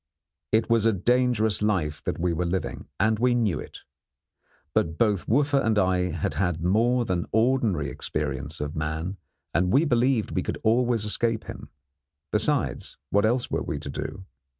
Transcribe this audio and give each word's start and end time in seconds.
It 0.51 0.67
was 0.67 0.87
a 0.87 0.93
dangerous 0.93 1.61
life 1.61 2.03
that 2.05 2.17
we 2.17 2.33
were 2.33 2.47
living, 2.47 2.87
and 2.99 3.19
we 3.19 3.35
knew 3.35 3.59
it; 3.59 3.81
but 4.73 4.97
both 4.97 5.27
Wooffa 5.27 5.63
and 5.63 5.77
I 5.77 6.09
had 6.09 6.33
had 6.33 6.63
more 6.63 7.05
than 7.05 7.27
ordinary 7.31 7.87
experience 7.87 8.59
of 8.59 8.75
man, 8.75 9.17
and 9.53 9.71
we 9.71 9.85
believed 9.85 10.31
we 10.31 10.41
could 10.41 10.57
always 10.63 11.05
escape 11.05 11.43
him. 11.43 11.69
Besides, 12.31 12.97
what 13.11 13.27
else 13.27 13.51
were 13.51 13.61
we 13.61 13.77
to 13.77 13.91
do? 13.91 14.25